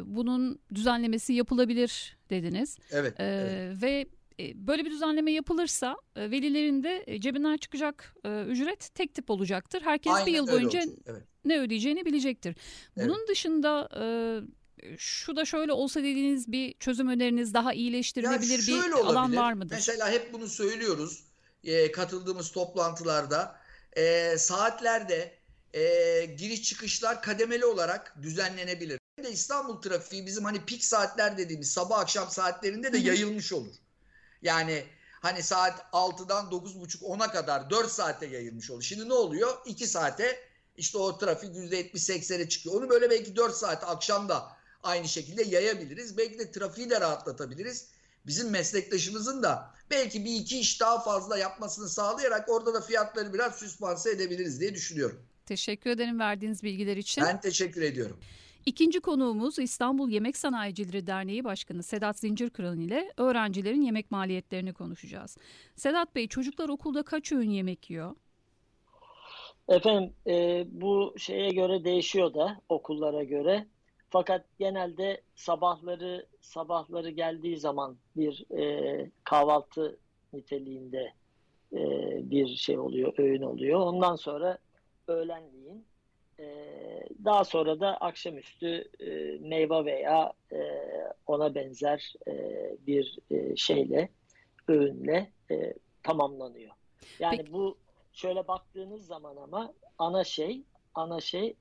bunun 0.04 0.58
düzenlemesi 0.74 1.32
yapılabilir 1.32 2.16
dediniz. 2.30 2.78
Evet. 2.90 3.20
E, 3.20 3.24
evet. 3.24 3.82
Ve 3.82 4.06
böyle 4.54 4.84
bir 4.84 4.90
düzenleme 4.90 5.32
yapılırsa 5.32 5.96
e, 6.16 6.30
velilerin 6.30 6.82
de 6.82 7.04
e, 7.06 7.20
cebinden 7.20 7.56
çıkacak 7.56 8.14
e, 8.24 8.42
ücret 8.42 8.94
tek 8.94 9.14
tip 9.14 9.30
olacaktır. 9.30 9.82
Herkes 9.82 10.12
Aynen 10.12 10.26
bir 10.26 10.32
yıl 10.32 10.48
boyunca 10.48 10.80
evet. 11.06 11.22
ne 11.44 11.60
ödeyeceğini 11.60 12.04
bilecektir. 12.04 12.56
Bunun 12.96 13.18
Evet. 13.18 13.28
dışında 13.28 13.88
e, 14.00 14.06
şu 14.98 15.36
da 15.36 15.44
şöyle 15.44 15.72
olsa 15.72 16.00
dediğiniz 16.00 16.52
bir 16.52 16.74
çözüm 16.78 17.08
öneriniz 17.08 17.54
daha 17.54 17.72
iyileştirilebilir 17.72 18.68
Yani 18.68 18.86
bir 18.86 18.92
alan 18.92 19.06
olabilir. 19.06 19.36
var 19.36 19.52
mıdır? 19.52 19.74
Mesela 19.74 20.10
hep 20.10 20.32
bunu 20.32 20.48
söylüyoruz 20.48 21.24
e, 21.64 21.92
katıldığımız 21.92 22.52
toplantılarda. 22.52 23.56
E, 23.96 24.34
saatlerde 24.38 25.38
e, 25.74 25.80
giriş 26.24 26.62
çıkışlar 26.62 27.22
kademeli 27.22 27.64
olarak 27.64 28.16
düzenlenebilir. 28.22 28.98
De 29.24 29.30
İstanbul 29.30 29.80
trafiği 29.82 30.26
bizim 30.26 30.44
hani 30.44 30.64
pik 30.64 30.84
saatler 30.84 31.38
dediğimiz 31.38 31.72
sabah 31.72 31.98
akşam 31.98 32.30
saatlerinde 32.30 32.92
de 32.92 32.98
yayılmış 32.98 33.52
olur. 33.52 33.74
Yani 34.42 34.84
hani 35.20 35.42
saat 35.42 35.80
6'dan 35.92 36.46
9.30 36.46 37.02
10'a 37.02 37.30
kadar 37.32 37.70
4 37.70 37.90
saate 37.90 38.26
yayılmış 38.26 38.70
olur. 38.70 38.82
Şimdi 38.82 39.08
ne 39.08 39.14
oluyor? 39.14 39.56
2 39.66 39.86
saate 39.86 40.38
işte 40.76 40.98
o 40.98 41.18
trafik 41.18 41.56
%70-80'e 41.56 42.48
çıkıyor. 42.48 42.74
Onu 42.74 42.90
böyle 42.90 43.10
belki 43.10 43.36
4 43.36 43.54
saat 43.54 43.84
akşam 43.84 44.28
da 44.28 44.56
aynı 44.82 45.08
şekilde 45.08 45.42
yayabiliriz. 45.42 46.18
Belki 46.18 46.38
de 46.38 46.50
trafiği 46.52 46.90
de 46.90 47.00
rahatlatabiliriz. 47.00 47.88
Bizim 48.26 48.50
meslektaşımızın 48.50 49.42
da 49.42 49.74
belki 49.90 50.24
bir 50.24 50.34
iki 50.34 50.58
iş 50.60 50.80
daha 50.80 51.00
fazla 51.00 51.38
yapmasını 51.38 51.88
sağlayarak 51.88 52.48
orada 52.48 52.74
da 52.74 52.80
fiyatları 52.80 53.34
biraz 53.34 53.54
süspanse 53.54 54.10
edebiliriz 54.10 54.60
diye 54.60 54.74
düşünüyorum. 54.74 55.22
Teşekkür 55.46 55.90
ederim 55.90 56.18
verdiğiniz 56.18 56.62
bilgiler 56.62 56.96
için. 56.96 57.24
Ben 57.24 57.40
teşekkür 57.40 57.82
ediyorum. 57.82 58.18
İkinci 58.66 59.00
konuğumuz 59.00 59.58
İstanbul 59.58 60.10
Yemek 60.10 60.36
Sanayicileri 60.36 61.06
Derneği 61.06 61.44
Başkanı 61.44 61.82
Sedat 61.82 62.18
Zincirkıran 62.18 62.80
ile 62.80 63.12
öğrencilerin 63.16 63.82
yemek 63.82 64.10
maliyetlerini 64.10 64.72
konuşacağız. 64.72 65.36
Sedat 65.76 66.14
Bey 66.14 66.28
çocuklar 66.28 66.68
okulda 66.68 67.02
kaç 67.02 67.32
öğün 67.32 67.50
yemek 67.50 67.90
yiyor? 67.90 68.16
Efendim 69.68 70.12
e, 70.26 70.66
bu 70.70 71.14
şeye 71.18 71.50
göre 71.50 71.84
değişiyor 71.84 72.34
da 72.34 72.60
okullara 72.68 73.24
göre. 73.24 73.66
Fakat 74.10 74.44
genelde 74.58 75.20
sabahları 75.34 76.26
sabahları 76.40 77.10
geldiği 77.10 77.58
zaman 77.58 77.96
bir 78.16 78.50
e, 78.58 79.10
kahvaltı 79.24 79.98
niteliğinde 80.32 81.12
e, 81.72 81.80
bir 82.30 82.56
şey 82.56 82.78
oluyor, 82.78 83.14
öğün 83.18 83.42
oluyor. 83.42 83.80
Ondan 83.80 84.16
sonra 84.16 84.58
öğlenleyin. 85.08 85.84
E, 86.42 86.46
daha 87.24 87.44
sonra 87.44 87.80
da 87.80 87.96
akşamüstü 87.96 88.88
e, 89.00 89.38
meyve 89.40 89.84
veya 89.84 90.32
e, 90.52 90.58
ona 91.26 91.54
benzer 91.54 92.14
e, 92.28 92.32
bir 92.86 93.18
e, 93.30 93.56
şeyle, 93.56 94.08
öğünle 94.68 95.32
e, 95.50 95.74
tamamlanıyor. 96.02 96.72
Yani 97.18 97.36
Peki. 97.36 97.52
bu 97.52 97.78
şöyle 98.12 98.48
baktığınız 98.48 99.06
zaman 99.06 99.36
ama 99.36 99.72
ana 99.98 100.24
şey, 100.24 100.62
ana 100.94 101.20
şey 101.20 101.54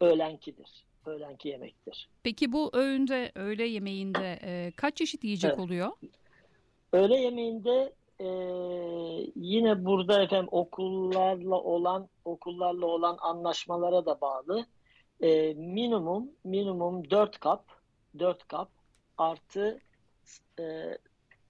öğlenkidir. 0.00 0.84
Öğlenki 1.06 1.48
yemektir. 1.48 2.08
Peki 2.22 2.52
bu 2.52 2.70
öğünde, 2.72 3.32
öğle 3.34 3.64
yemeğinde 3.64 4.38
e, 4.42 4.72
kaç 4.76 4.96
çeşit 4.96 5.24
yiyecek 5.24 5.50
Evet. 5.50 5.60
oluyor? 5.60 5.92
Öğle 6.92 7.16
yemeğinde 7.16 7.92
e, 8.20 8.28
yine 9.36 9.84
burada 9.84 10.22
efendim 10.22 10.48
okullarla 10.50 11.56
olan 11.56 12.08
okullarla 12.24 12.86
olan 12.86 13.16
anlaşmalara 13.20 14.06
da 14.06 14.20
bağlı. 14.20 14.66
E, 15.20 15.54
minimum 15.54 16.30
minimum 16.44 17.10
4 17.10 17.40
kap 17.40 17.64
4 18.18 18.48
kap 18.48 18.70
artı 19.18 19.80
e, 20.60 20.98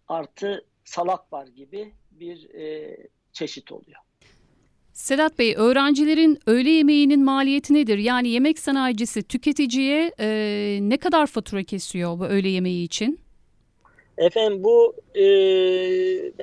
artı 0.09 0.65
salat 0.85 1.33
var 1.33 1.47
gibi 1.47 1.95
bir 2.11 2.55
e, 2.55 2.97
çeşit 3.33 3.73
oluyor. 3.73 4.01
Sedat 4.93 5.39
Bey, 5.39 5.55
öğrencilerin 5.57 6.39
öğle 6.47 6.71
yemeğinin 6.71 7.25
maliyeti 7.25 7.75
nedir? 7.75 7.99
Yani 7.99 8.29
yemek 8.29 8.59
sanayicisi 8.59 9.23
tüketiciye 9.23 10.13
e, 10.21 10.79
ne 10.83 10.97
kadar 10.97 11.27
fatura 11.27 11.63
kesiyor 11.63 12.19
bu 12.19 12.25
öğle 12.25 12.49
yemeği 12.49 12.85
için? 12.85 13.21
Efendim 14.21 14.65
bu 14.65 14.95
e, 15.15 15.25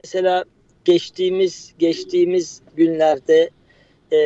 mesela 0.03 0.43
geçtiğimiz 0.86 1.74
geçtiğimiz 1.79 2.62
günlerde 2.75 3.50
e, 4.12 4.17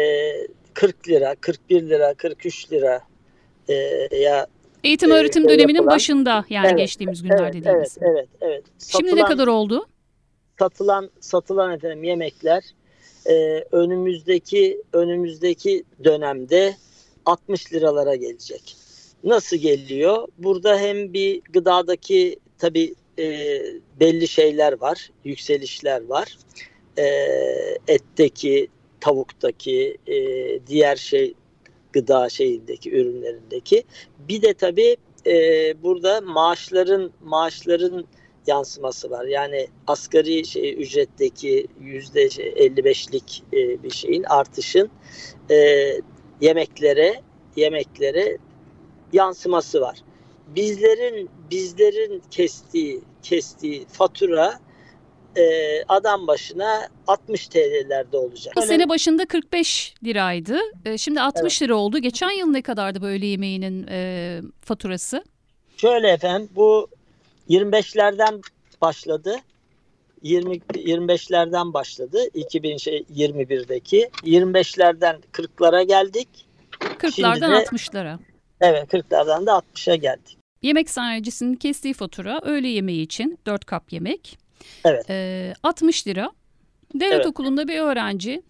40 0.73 1.09
lira, 1.09 1.35
41 1.41 1.81
lira, 1.89 2.13
43 2.13 2.71
lira 2.71 3.01
e, 3.69 3.73
ya 4.17 4.47
Eğitim 4.83 5.11
Ee, 5.11 5.13
öğretim 5.13 5.43
şey 5.43 5.49
döneminin 5.49 5.77
yapılan- 5.77 5.95
başında 5.95 6.45
yani 6.49 6.67
Evet, 6.67 6.77
geçtiğimiz 6.77 7.23
günler 7.23 7.43
evet, 7.43 7.53
dediğimiz. 7.53 7.97
evet, 8.01 8.11
evet, 8.15 8.29
evet. 8.41 8.63
Şimdi 8.79 9.05
ne 9.05 9.09
Satılan- 9.19 9.27
kadar 9.27 9.47
oldu? 9.47 9.85
satılan 10.59 11.09
satılan 11.19 11.71
efendim 11.73 12.03
yemekler 12.03 12.63
e, 13.25 13.33
önümüzdeki 13.71 14.81
önümüzdeki 14.93 15.83
dönemde 16.03 16.75
60 17.25 17.73
liralara 17.73 18.15
gelecek. 18.15 18.75
Nasıl 19.23 19.57
geliyor? 19.57 20.27
Burada 20.37 20.77
hem 20.79 21.13
bir 21.13 21.41
gıdadaki 21.53 22.39
tabi 22.57 22.93
belli 23.99 24.27
şeyler 24.27 24.81
var, 24.81 25.09
yükselişler 25.25 26.05
var. 26.07 26.37
E, 26.97 27.05
etteki, 27.87 28.67
tavuktaki, 28.99 29.97
e, 30.07 30.17
diğer 30.67 30.95
şey 30.95 31.33
gıda 31.93 32.29
şeyindeki 32.29 32.91
ürünlerindeki. 32.91 33.83
Bir 34.19 34.41
de 34.41 34.53
tabi 34.53 34.97
burada 35.83 36.21
maaşların 36.21 37.11
maaşların 37.23 38.05
yansıması 38.47 39.11
var. 39.11 39.25
Yani 39.25 39.67
asgari 39.87 40.45
şey 40.45 40.81
ücretteki 40.81 41.67
yüzde 41.81 42.29
şey, 42.29 42.45
55'lik 42.45 43.43
e, 43.53 43.83
bir 43.83 43.89
şeyin 43.89 44.23
artışın 44.23 44.89
e, 45.51 45.55
yemeklere 46.41 47.21
yemeklere 47.55 48.37
yansıması 49.13 49.81
var. 49.81 50.03
Bizlerin 50.47 51.29
bizlerin 51.51 52.23
kestiği 52.31 53.01
kestiği 53.23 53.85
fatura 53.85 54.59
e, 55.37 55.43
adam 55.87 56.27
başına 56.27 56.87
60 57.07 57.47
TL'lerde 57.47 58.17
olacak. 58.17 58.53
Öyle- 58.57 58.67
Sene 58.67 58.89
başında 58.89 59.25
45 59.25 59.93
liraydı. 60.03 60.57
E, 60.85 60.97
şimdi 60.97 61.21
60 61.21 61.61
lira 61.61 61.75
oldu. 61.75 61.97
Geçen 61.99 62.31
yıl 62.31 62.47
ne 62.47 62.61
kadardı 62.61 63.01
bu 63.01 63.05
öğle 63.05 63.25
yemeğinin 63.25 63.87
e, 63.89 64.41
faturası? 64.61 65.23
Şöyle 65.77 66.09
efendim 66.09 66.49
bu 66.55 66.87
25'lerden 67.49 68.41
başladı. 68.81 69.35
20 70.23 70.55
25'lerden 70.57 71.73
başladı 71.73 72.19
2021'deki. 72.35 74.09
25'lerden 74.23 75.15
40'lara 75.33 75.83
geldik. 75.83 76.27
40'lardan 76.79 77.51
de- 77.51 77.63
60'lara. 77.65 78.17
Evet 78.61 78.93
40'lardan 78.93 79.45
da 79.45 79.51
60'a 79.51 79.95
geldik. 79.95 80.37
Yemek 80.61 80.89
sanayicisinin 80.89 81.55
kestiği 81.55 81.93
fatura 81.93 82.39
öğle 82.43 82.67
yemeği 82.67 83.01
için 83.01 83.39
4 83.45 83.65
kap 83.65 83.93
yemek. 83.93 84.37
Evet. 84.85 85.09
E, 85.09 85.53
60 85.63 86.07
lira. 86.07 86.31
Devlet 86.95 87.13
Evet. 87.13 87.25
okulunda 87.25 87.67
bir 87.67 87.79
öğrenci 87.79 88.41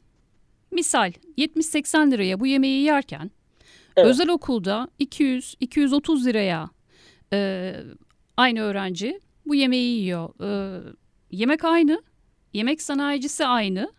misal 0.71 1.11
70-80 1.37 2.11
liraya 2.11 2.39
bu 2.39 2.47
yemeği 2.47 2.83
yerken 2.83 3.31
Evet. 3.97 4.09
özel 4.09 4.29
okulda 4.29 4.87
200-230 4.99 6.25
liraya 6.25 6.69
e, 7.33 7.73
aynı 8.37 8.61
öğrenci 8.61 9.19
bu 9.45 9.55
yemeği 9.55 9.99
yiyor. 9.99 10.29
E, 10.43 10.81
yemek 11.31 11.65
aynı, 11.65 12.03
yemek 12.53 12.81
sanayicisi 12.81 13.45
aynı. 13.45 13.91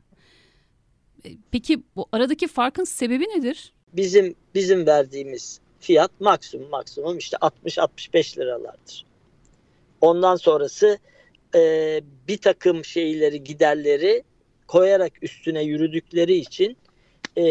E, 1.24 1.28
Peki 1.50 1.82
bu 1.96 2.06
aradaki 2.12 2.48
farkın 2.48 2.84
sebebi 2.84 3.24
nedir? 3.24 3.72
Bizim 3.92 4.34
bizim 4.54 4.86
verdiğimiz 4.86 5.60
fiyat 5.82 6.20
maksimum 6.20 6.70
maksimum 6.70 7.18
işte 7.18 7.36
60-65 7.36 8.38
liralardır. 8.38 9.04
Ondan 10.00 10.36
sonrası 10.36 10.98
e, 11.54 12.00
bir 12.28 12.36
takım 12.36 12.84
şeyleri 12.84 13.44
giderleri 13.44 14.22
koyarak 14.66 15.12
üstüne 15.22 15.62
yürüdükleri 15.62 16.34
için 16.34 16.76
e, 17.36 17.44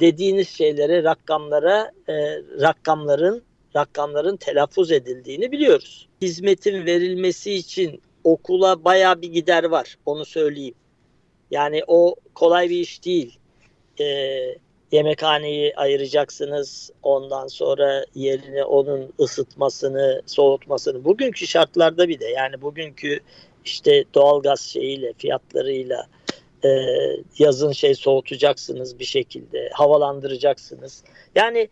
dediğiniz 0.00 0.48
şeylere 0.48 1.04
rakamlara 1.04 1.92
e, 2.08 2.14
rakamların 2.60 3.42
rakamların 3.76 4.36
telaffuz 4.36 4.92
edildiğini 4.92 5.52
biliyoruz. 5.52 6.08
Hizmetin 6.22 6.86
verilmesi 6.86 7.54
için 7.54 8.02
okula 8.24 8.84
baya 8.84 9.22
bir 9.22 9.32
gider 9.32 9.64
var 9.64 9.98
onu 10.06 10.24
söyleyeyim. 10.24 10.74
Yani 11.50 11.82
o 11.86 12.16
kolay 12.34 12.70
bir 12.70 12.80
iş 12.80 13.04
değil. 13.04 13.38
E, 14.00 14.04
yemekhaneyi 14.92 15.76
ayıracaksınız. 15.76 16.90
Ondan 17.02 17.46
sonra 17.46 18.04
yerini 18.14 18.64
onun 18.64 19.12
ısıtmasını, 19.20 20.22
soğutmasını. 20.26 21.04
Bugünkü 21.04 21.46
şartlarda 21.46 22.08
bir 22.08 22.20
de 22.20 22.26
yani 22.26 22.62
bugünkü 22.62 23.20
işte 23.64 24.04
doğalgaz 24.14 24.60
şeyiyle, 24.60 25.12
fiyatlarıyla 25.18 26.06
e, 26.64 26.68
yazın 27.38 27.72
şey 27.72 27.94
soğutacaksınız 27.94 28.98
bir 28.98 29.04
şekilde, 29.04 29.70
havalandıracaksınız. 29.72 31.04
Yani 31.34 31.68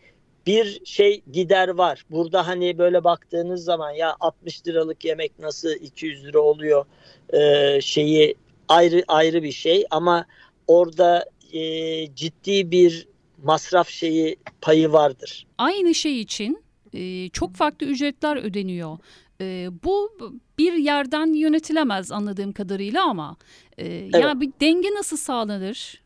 bir 0.46 0.80
şey 0.84 1.22
gider 1.32 1.68
var. 1.68 2.04
Burada 2.10 2.46
hani 2.46 2.78
böyle 2.78 3.04
baktığınız 3.04 3.64
zaman 3.64 3.90
ya 3.90 4.16
60 4.20 4.66
liralık 4.66 5.04
yemek 5.04 5.38
nasıl 5.38 5.70
200 5.70 6.24
lira 6.24 6.40
oluyor 6.40 6.84
e, 7.32 7.80
şeyi 7.80 8.34
ayrı 8.68 9.04
ayrı 9.08 9.42
bir 9.42 9.52
şey 9.52 9.86
ama 9.90 10.26
orada 10.66 11.24
e, 11.52 12.14
ciddi 12.14 12.70
bir 12.70 13.08
masraf 13.42 13.88
şeyi 13.88 14.36
payı 14.60 14.92
vardır. 14.92 15.46
Aynı 15.58 15.94
şey 15.94 16.20
için 16.20 16.62
e, 16.94 17.28
çok 17.28 17.54
farklı 17.54 17.86
ücretler 17.86 18.36
ödeniyor. 18.36 18.98
E, 19.40 19.68
bu 19.84 20.18
bir 20.58 20.72
yerden 20.72 21.32
yönetilemez 21.32 22.12
anladığım 22.12 22.52
kadarıyla 22.52 23.04
ama 23.04 23.36
e, 23.78 23.86
evet. 23.86 24.14
yani 24.14 24.40
bir 24.40 24.52
denge 24.60 24.88
nasıl 24.94 25.16
sağlanır 25.16 26.02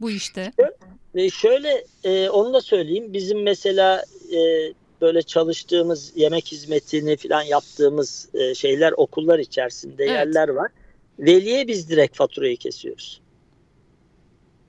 bu 0.00 0.10
işte? 0.10 0.52
E, 1.14 1.30
şöyle 1.30 1.84
e, 2.04 2.28
onu 2.28 2.54
da 2.54 2.60
söyleyeyim. 2.60 3.12
Bizim 3.12 3.42
mesela 3.42 4.04
e, 4.32 4.72
böyle 5.00 5.22
çalıştığımız 5.22 6.12
yemek 6.16 6.52
hizmetini 6.52 7.16
falan 7.16 7.42
yaptığımız 7.42 8.28
e, 8.34 8.54
şeyler 8.54 8.92
okullar 8.92 9.38
içerisinde 9.38 10.04
evet. 10.04 10.12
yerler 10.12 10.48
var. 10.48 10.70
Veliye 11.18 11.68
biz 11.68 11.90
direkt 11.90 12.16
faturayı 12.16 12.56
kesiyoruz. 12.56 13.20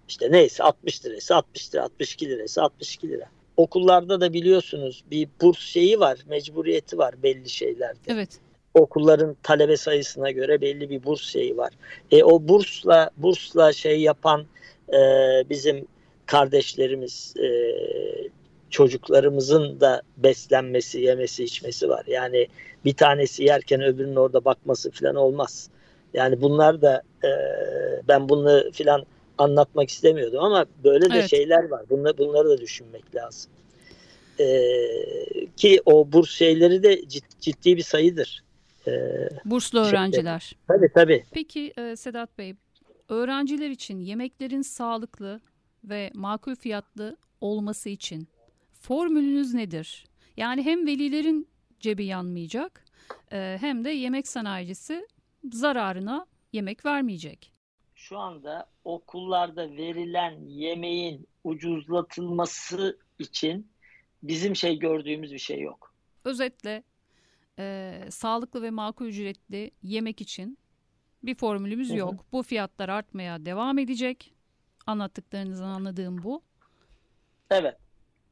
İşte 0.09 0.31
neyse 0.31 0.63
60 0.63 1.05
lirası 1.05 1.35
60 1.35 1.73
lira 1.75 1.83
62 1.83 2.29
lirası 2.29 2.63
62 2.63 3.09
lira. 3.09 3.25
Okullarda 3.57 4.21
da 4.21 4.33
biliyorsunuz 4.33 5.03
bir 5.11 5.27
burs 5.41 5.59
şeyi 5.59 5.99
var 5.99 6.19
mecburiyeti 6.27 6.97
var 6.97 7.15
belli 7.23 7.49
şeylerde. 7.49 7.99
Evet. 8.07 8.29
Okulların 8.73 9.37
talebe 9.43 9.77
sayısına 9.77 10.31
göre 10.31 10.61
belli 10.61 10.89
bir 10.89 11.03
burs 11.03 11.21
şeyi 11.21 11.57
var. 11.57 11.73
E, 12.11 12.23
o 12.23 12.47
bursla 12.47 13.09
bursla 13.17 13.73
şey 13.73 14.01
yapan 14.01 14.45
e, 14.93 14.99
bizim 15.49 15.87
kardeşlerimiz 16.25 17.33
e, 17.37 17.47
çocuklarımızın 18.69 19.79
da 19.79 20.01
beslenmesi, 20.17 21.01
yemesi, 21.01 21.43
içmesi 21.43 21.89
var. 21.89 22.03
Yani 22.07 22.47
bir 22.85 22.93
tanesi 22.93 23.43
yerken 23.43 23.81
öbürünün 23.81 24.15
orada 24.15 24.45
bakması 24.45 24.91
falan 24.91 25.15
olmaz. 25.15 25.69
Yani 26.13 26.41
bunlar 26.41 26.81
da 26.81 27.03
e, 27.23 27.29
ben 28.07 28.29
bunu 28.29 28.71
filan 28.71 29.05
anlatmak 29.37 29.89
istemiyordum 29.89 30.43
ama 30.43 30.65
böyle 30.83 31.09
de 31.09 31.15
evet. 31.15 31.29
şeyler 31.29 31.69
var. 31.69 31.85
Bunları, 31.89 32.17
bunları 32.17 32.49
da 32.49 32.57
düşünmek 32.57 33.15
lazım. 33.15 33.51
Ee, 34.39 35.47
ki 35.57 35.81
o 35.85 36.11
burs 36.11 36.29
şeyleri 36.29 36.83
de 36.83 37.01
ciddi 37.41 37.77
bir 37.77 37.81
sayıdır. 37.81 38.43
Ee, 38.87 38.91
Burslu 39.45 39.79
öğrenciler. 39.79 40.39
Şeyde. 40.39 40.61
Tabii 40.67 40.91
tabii. 40.93 41.23
Peki 41.31 41.73
e, 41.77 41.95
Sedat 41.95 42.37
Bey, 42.37 42.55
öğrenciler 43.09 43.69
için 43.69 43.99
yemeklerin 43.99 44.61
sağlıklı 44.61 45.41
ve 45.83 46.11
makul 46.13 46.55
fiyatlı 46.55 47.17
olması 47.41 47.89
için 47.89 48.27
formülünüz 48.79 49.53
nedir? 49.53 50.05
Yani 50.37 50.65
hem 50.65 50.87
velilerin 50.87 51.47
cebi 51.79 52.05
yanmayacak 52.05 52.85
e, 53.31 53.57
hem 53.61 53.85
de 53.85 53.89
yemek 53.89 54.27
sanayicisi 54.27 55.07
zararına 55.51 56.25
yemek 56.53 56.85
vermeyecek 56.85 57.54
şu 58.09 58.17
anda 58.19 58.69
okullarda 58.83 59.71
verilen 59.71 60.45
yemeğin 60.45 61.27
ucuzlatılması 61.43 62.99
için 63.19 63.71
bizim 64.23 64.55
şey 64.55 64.79
gördüğümüz 64.79 65.33
bir 65.33 65.39
şey 65.39 65.61
yok. 65.61 65.93
Özetle 66.23 66.83
e, 67.59 67.93
sağlıklı 68.09 68.61
ve 68.61 68.69
makul 68.69 69.05
ücretli 69.05 69.71
yemek 69.83 70.21
için 70.21 70.57
bir 71.23 71.35
formülümüz 71.35 71.89
Hı-hı. 71.89 71.97
yok. 71.97 72.25
Bu 72.31 72.43
fiyatlar 72.43 72.89
artmaya 72.89 73.45
devam 73.45 73.77
edecek. 73.77 74.33
Anlattıklarınızdan 74.87 75.69
anladığım 75.69 76.23
bu. 76.23 76.41
Evet. 77.51 77.77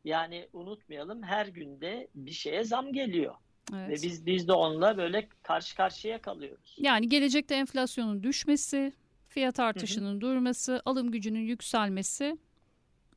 Yani 0.03 0.47
unutmayalım 0.53 1.23
her 1.23 1.45
günde 1.45 2.07
bir 2.15 2.31
şeye 2.31 2.63
zam 2.63 2.93
geliyor. 2.93 3.35
Evet. 3.73 3.89
Ve 3.89 3.93
biz 3.93 4.25
biz 4.25 4.47
de 4.47 4.53
onunla 4.53 4.97
böyle 4.97 5.29
karşı 5.43 5.75
karşıya 5.75 6.21
kalıyoruz. 6.21 6.75
Yani 6.77 7.09
gelecekte 7.09 7.55
enflasyonun 7.55 8.23
düşmesi, 8.23 8.93
fiyat 9.33 9.59
artışının 9.59 10.11
hı 10.11 10.15
hı. 10.15 10.21
durması, 10.21 10.81
alım 10.85 11.11
gücünün 11.11 11.39
yükselmesi 11.39 12.37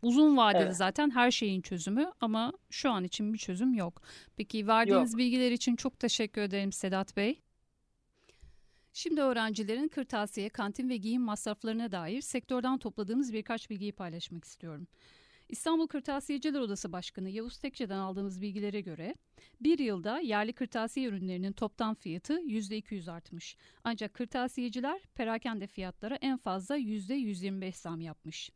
uzun 0.02 0.36
vadede 0.36 0.62
evet. 0.62 0.76
zaten 0.76 1.10
her 1.10 1.30
şeyin 1.30 1.60
çözümü 1.60 2.12
ama 2.20 2.52
şu 2.70 2.90
an 2.90 3.04
için 3.04 3.32
bir 3.32 3.38
çözüm 3.38 3.74
yok. 3.74 4.02
Peki 4.36 4.66
verdiğiniz 4.66 5.12
yok. 5.12 5.18
bilgiler 5.18 5.50
için 5.50 5.76
çok 5.76 5.98
teşekkür 5.98 6.40
ederim 6.40 6.72
Sedat 6.72 7.16
Bey. 7.16 7.40
Şimdi 8.92 9.20
öğrencilerin 9.20 9.88
kırtasiye, 9.88 10.48
kantin 10.48 10.88
ve 10.88 10.96
giyim 10.96 11.22
masraflarına 11.22 11.92
dair 11.92 12.20
sektörden 12.20 12.78
topladığımız 12.78 13.32
birkaç 13.32 13.70
bilgiyi 13.70 13.92
paylaşmak 13.92 14.44
istiyorum. 14.44 14.86
İstanbul 15.48 15.86
Kırtasiyeciler 15.86 16.60
Odası 16.60 16.92
Başkanı 16.92 17.30
Yavuz 17.30 17.58
Tekçe'den 17.58 17.98
aldığımız 17.98 18.40
bilgilere 18.40 18.80
göre 18.80 19.14
bir 19.60 19.78
yılda 19.78 20.18
yerli 20.20 20.52
kırtasiye 20.52 21.08
ürünlerinin 21.08 21.52
toptan 21.52 21.94
fiyatı 21.94 22.32
%200 22.32 23.10
artmış. 23.10 23.56
Ancak 23.84 24.14
kırtasiyeciler 24.14 25.00
perakende 25.14 25.66
fiyatlara 25.66 26.14
en 26.14 26.36
fazla 26.36 26.78
%125 26.78 27.72
zam 27.72 28.00
yapmış. 28.00 28.50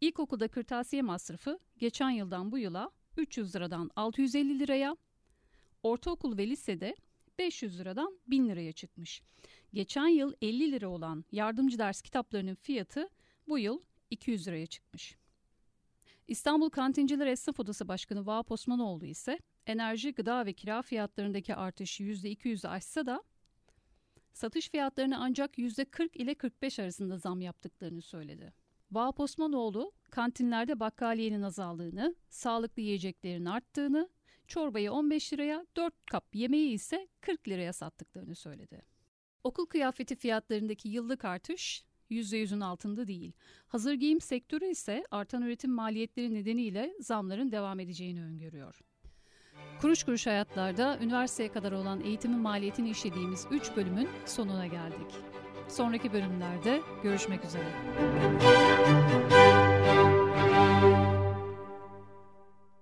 İlkokulda 0.00 0.48
kırtasiye 0.48 1.02
masrafı 1.02 1.58
geçen 1.78 2.10
yıldan 2.10 2.52
bu 2.52 2.58
yıla 2.58 2.90
300 3.16 3.56
liradan 3.56 3.90
650 3.96 4.58
liraya, 4.58 4.96
ortaokul 5.82 6.38
ve 6.38 6.46
lisede 6.48 6.96
500 7.38 7.80
liradan 7.80 8.18
1000 8.26 8.48
liraya 8.48 8.72
çıkmış. 8.72 9.22
Geçen 9.74 10.06
yıl 10.06 10.32
50 10.42 10.72
lira 10.72 10.88
olan 10.88 11.24
yardımcı 11.32 11.78
ders 11.78 12.02
kitaplarının 12.02 12.54
fiyatı 12.54 13.08
bu 13.48 13.58
yıl 13.58 13.80
200 14.10 14.46
liraya 14.48 14.66
çıkmış. 14.66 15.19
İstanbul 16.30 16.70
Kantinciler 16.70 17.26
Esnaf 17.26 17.60
Odası 17.60 17.88
Başkanı 17.88 18.26
Vahap 18.26 18.52
Osmanoğlu 18.52 19.06
ise 19.06 19.38
enerji, 19.66 20.12
gıda 20.12 20.46
ve 20.46 20.52
kira 20.52 20.82
fiyatlarındaki 20.82 21.54
artış 21.54 22.00
%200'ü 22.00 22.68
aşsa 22.68 23.06
da 23.06 23.22
satış 24.32 24.70
fiyatlarını 24.70 25.18
ancak 25.18 25.58
%40 25.58 26.16
ile 26.16 26.34
45 26.34 26.78
arasında 26.78 27.18
zam 27.18 27.40
yaptıklarını 27.40 28.02
söyledi. 28.02 28.52
Vahap 28.92 29.20
Osmanoğlu 29.20 29.92
kantinlerde 30.10 30.80
bakkaliyenin 30.80 31.42
azaldığını, 31.42 32.14
sağlıklı 32.28 32.82
yiyeceklerin 32.82 33.44
arttığını, 33.44 34.08
çorbayı 34.46 34.92
15 34.92 35.32
liraya, 35.32 35.66
4 35.76 35.94
kap 36.10 36.34
yemeği 36.34 36.72
ise 36.72 37.08
40 37.20 37.48
liraya 37.48 37.72
sattıklarını 37.72 38.34
söyledi. 38.34 38.82
Okul 39.44 39.66
kıyafeti 39.66 40.16
fiyatlarındaki 40.16 40.88
yıllık 40.88 41.24
artış 41.24 41.84
%100'ün 42.10 42.60
altında 42.60 43.06
değil. 43.06 43.32
Hazır 43.68 43.94
giyim 43.94 44.20
sektörü 44.20 44.66
ise 44.66 45.04
artan 45.10 45.42
üretim 45.42 45.70
maliyetleri 45.70 46.34
nedeniyle 46.34 46.94
zamların 47.00 47.52
devam 47.52 47.80
edeceğini 47.80 48.24
öngörüyor. 48.24 48.80
Kuruş 49.80 50.04
kuruş 50.04 50.26
hayatlarda 50.26 50.98
üniversiteye 51.02 51.52
kadar 51.52 51.72
olan 51.72 52.00
eğitimin 52.00 52.38
maliyetini 52.38 52.90
işlediğimiz 52.90 53.46
3 53.50 53.76
bölümün 53.76 54.08
sonuna 54.26 54.66
geldik. 54.66 55.14
Sonraki 55.68 56.12
bölümlerde 56.12 56.80
görüşmek 57.02 57.44
üzere. 57.44 57.70